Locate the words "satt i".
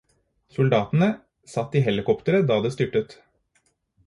1.53-1.83